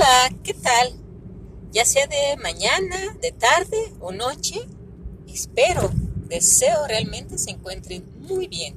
Hola, 0.00 0.34
¿qué 0.42 0.54
tal? 0.54 0.94
Ya 1.72 1.84
sea 1.84 2.06
de 2.06 2.38
mañana, 2.42 3.18
de 3.20 3.32
tarde 3.32 3.92
o 4.00 4.12
noche, 4.12 4.58
espero, 5.28 5.90
deseo 6.26 6.86
realmente 6.88 7.36
se 7.36 7.50
encuentren 7.50 8.10
muy 8.18 8.48
bien. 8.48 8.76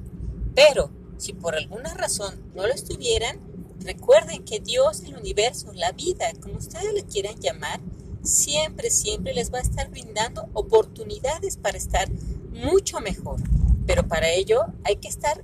Pero 0.54 0.92
si 1.18 1.32
por 1.32 1.56
alguna 1.56 1.94
razón 1.94 2.52
no 2.54 2.68
lo 2.68 2.74
estuvieran, 2.74 3.40
recuerden 3.80 4.44
que 4.44 4.60
Dios, 4.60 5.04
el 5.04 5.16
universo, 5.16 5.72
la 5.72 5.94
vida, 5.94 6.26
como 6.42 6.58
ustedes 6.58 6.94
le 6.94 7.06
quieran 7.06 7.40
llamar, 7.40 7.80
siempre, 8.22 8.90
siempre 8.90 9.34
les 9.34 9.50
va 9.50 9.60
a 9.60 9.62
estar 9.62 9.90
brindando 9.90 10.50
oportunidades 10.52 11.56
para 11.56 11.78
estar 11.78 12.10
mucho 12.52 13.00
mejor. 13.00 13.40
Pero 13.88 14.06
para 14.10 14.30
ello 14.30 14.66
hay 14.84 14.98
que 14.98 15.08
estar 15.08 15.42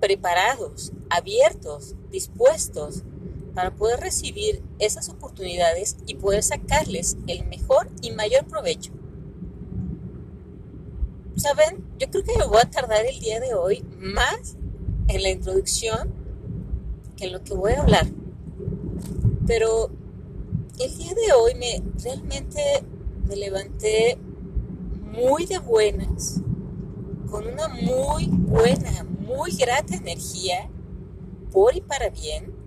preparados, 0.00 0.92
abiertos, 1.10 1.94
dispuestos 2.10 3.02
para 3.54 3.74
poder 3.74 4.00
recibir 4.00 4.62
esas 4.78 5.08
oportunidades 5.08 5.96
y 6.06 6.16
poder 6.16 6.42
sacarles 6.42 7.16
el 7.26 7.46
mejor 7.46 7.88
y 8.02 8.10
mayor 8.10 8.44
provecho. 8.46 8.92
¿Saben? 11.36 11.84
Yo 11.98 12.10
creo 12.10 12.24
que 12.24 12.36
me 12.38 12.46
voy 12.46 12.58
a 12.60 12.70
tardar 12.70 13.04
el 13.06 13.18
día 13.20 13.40
de 13.40 13.54
hoy 13.54 13.84
más 13.98 14.56
en 15.08 15.22
la 15.22 15.30
introducción 15.30 16.12
que 17.16 17.26
en 17.26 17.32
lo 17.32 17.42
que 17.42 17.54
voy 17.54 17.72
a 17.72 17.82
hablar. 17.82 18.06
Pero 19.46 19.90
el 20.80 20.96
día 20.96 21.14
de 21.14 21.32
hoy 21.32 21.54
me 21.54 21.82
realmente 22.02 22.60
me 23.26 23.36
levanté 23.36 24.18
muy 25.12 25.46
de 25.46 25.58
buenas, 25.58 26.40
con 27.30 27.46
una 27.46 27.68
muy 27.68 28.26
buena, 28.26 29.04
muy 29.04 29.52
grata 29.52 29.94
energía, 29.94 30.68
por 31.52 31.74
y 31.74 31.80
para 31.80 32.10
bien. 32.10 32.63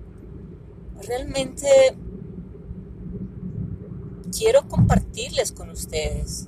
Realmente 1.06 1.68
quiero 4.36 4.68
compartirles 4.68 5.52
con 5.52 5.70
ustedes 5.70 6.48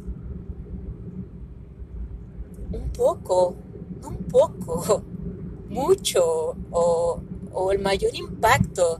un 2.71 2.89
poco, 2.89 3.55
un 4.03 4.17
poco, 4.29 5.03
mucho 5.69 6.55
o, 6.71 7.21
o 7.53 7.71
el 7.71 7.79
mayor 7.79 8.15
impacto 8.15 8.99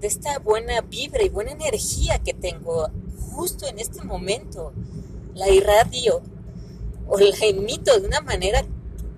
de 0.00 0.06
esta 0.06 0.38
buena 0.38 0.80
vibra 0.82 1.22
y 1.22 1.28
buena 1.28 1.52
energía 1.52 2.18
que 2.22 2.34
tengo 2.34 2.88
justo 3.32 3.66
en 3.66 3.78
este 3.78 4.02
momento. 4.04 4.72
La 5.34 5.48
irradio 5.50 6.22
o 7.06 7.18
la 7.18 7.36
emito 7.42 7.98
de 7.98 8.06
una 8.06 8.20
manera 8.20 8.64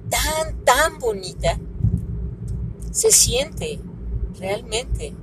tan, 0.08 0.64
tan 0.64 0.98
bonita. 0.98 1.58
Se 2.90 3.10
siente 3.10 3.80
realmente. 4.38 5.14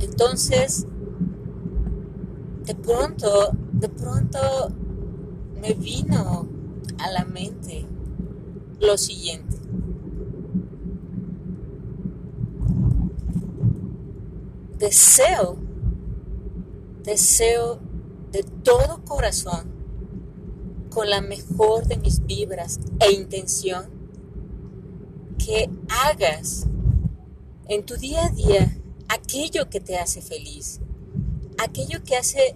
Entonces, 0.00 0.86
de 2.64 2.74
pronto, 2.74 3.50
de 3.72 3.88
pronto 3.88 4.38
me 5.60 5.72
vino 5.74 6.48
a 6.98 7.10
la 7.10 7.24
mente 7.24 7.86
lo 8.80 8.98
siguiente. 8.98 9.56
Deseo, 14.78 15.56
deseo 17.02 17.78
de 18.32 18.42
todo 18.42 19.02
corazón, 19.04 19.70
con 20.90 21.08
la 21.08 21.22
mejor 21.22 21.86
de 21.86 21.96
mis 21.96 22.24
vibras 22.26 22.80
e 23.00 23.12
intención, 23.12 23.86
que 25.38 25.70
hagas 25.88 26.66
en 27.68 27.86
tu 27.86 27.96
día 27.96 28.26
a 28.26 28.30
día 28.30 28.75
aquello 29.26 29.68
que 29.68 29.80
te 29.80 29.98
hace 29.98 30.22
feliz, 30.22 30.80
aquello 31.58 32.04
que 32.04 32.16
hace 32.16 32.54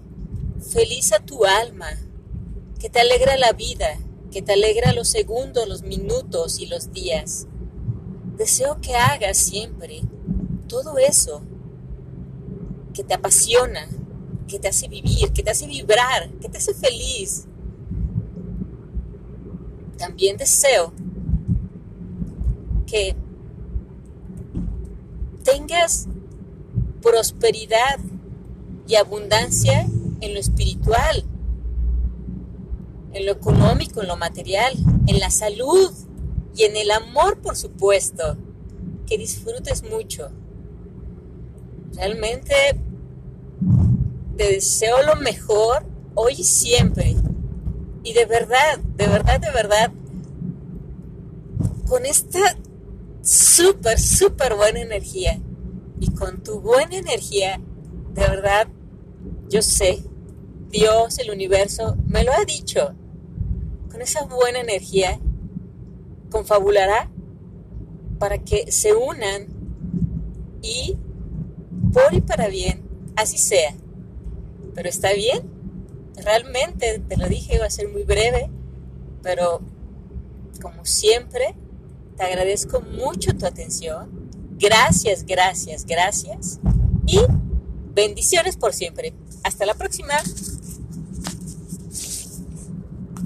feliz 0.72 1.12
a 1.12 1.18
tu 1.18 1.44
alma, 1.44 1.88
que 2.78 2.88
te 2.88 3.00
alegra 3.00 3.36
la 3.36 3.52
vida, 3.52 3.98
que 4.30 4.40
te 4.40 4.52
alegra 4.52 4.92
los 4.92 5.08
segundos, 5.08 5.68
los 5.68 5.82
minutos 5.82 6.60
y 6.60 6.66
los 6.66 6.92
días. 6.92 7.48
Deseo 8.36 8.80
que 8.80 8.94
hagas 8.94 9.36
siempre 9.36 10.02
todo 10.68 10.96
eso 10.98 11.42
que 12.94 13.02
te 13.02 13.14
apasiona, 13.14 13.88
que 14.46 14.60
te 14.60 14.68
hace 14.68 14.86
vivir, 14.86 15.32
que 15.32 15.42
te 15.42 15.50
hace 15.50 15.66
vibrar, 15.66 16.30
que 16.40 16.48
te 16.48 16.58
hace 16.58 16.72
feliz. 16.72 17.46
También 19.98 20.36
deseo 20.36 20.92
que 22.86 23.16
tengas 25.42 26.06
prosperidad 27.00 27.98
y 28.86 28.96
abundancia 28.96 29.86
en 30.20 30.34
lo 30.34 30.40
espiritual, 30.40 31.24
en 33.12 33.26
lo 33.26 33.32
económico, 33.32 34.02
en 34.02 34.08
lo 34.08 34.16
material, 34.16 34.72
en 35.06 35.18
la 35.18 35.30
salud 35.30 35.92
y 36.56 36.64
en 36.64 36.76
el 36.76 36.90
amor, 36.90 37.40
por 37.40 37.56
supuesto. 37.56 38.36
Que 39.06 39.18
disfrutes 39.18 39.82
mucho. 39.82 40.30
Realmente 41.94 42.54
te 44.36 44.52
deseo 44.52 45.02
lo 45.02 45.16
mejor 45.16 45.84
hoy 46.14 46.34
y 46.38 46.44
siempre. 46.44 47.16
Y 48.04 48.12
de 48.12 48.24
verdad, 48.24 48.78
de 48.96 49.06
verdad, 49.08 49.40
de 49.40 49.50
verdad, 49.50 49.92
con 51.88 52.06
esta 52.06 52.56
súper, 53.22 53.98
súper 53.98 54.54
buena 54.54 54.80
energía 54.80 55.40
y 56.00 56.10
con 56.12 56.42
tu 56.42 56.60
buena 56.60 56.96
energía, 56.96 57.60
de 58.14 58.22
verdad, 58.22 58.66
yo 59.48 59.60
sé, 59.60 60.02
Dios, 60.70 61.18
el 61.18 61.30
universo, 61.30 61.96
me 62.06 62.24
lo 62.24 62.32
ha 62.32 62.44
dicho. 62.44 62.94
Con 63.90 64.00
esa 64.00 64.24
buena 64.24 64.60
energía, 64.60 65.20
confabulará 66.30 67.10
para 68.18 68.38
que 68.38 68.72
se 68.72 68.94
unan 68.94 69.48
y 70.62 70.96
por 71.92 72.14
y 72.14 72.22
para 72.22 72.48
bien, 72.48 72.82
así 73.16 73.36
sea. 73.36 73.74
Pero 74.74 74.88
está 74.88 75.12
bien, 75.12 75.42
realmente, 76.16 77.00
te 77.00 77.16
lo 77.18 77.28
dije, 77.28 77.56
iba 77.56 77.66
a 77.66 77.70
ser 77.70 77.88
muy 77.88 78.04
breve, 78.04 78.48
pero 79.22 79.60
como 80.62 80.86
siempre, 80.86 81.54
te 82.16 82.22
agradezco 82.22 82.80
mucho 82.80 83.36
tu 83.36 83.44
atención 83.44 84.19
Gracias, 84.60 85.24
gracias, 85.24 85.86
gracias. 85.86 86.60
Y 87.06 87.18
bendiciones 87.94 88.58
por 88.58 88.74
siempre. 88.74 89.14
Hasta 89.42 89.64
la 89.64 89.72
próxima. 89.72 90.12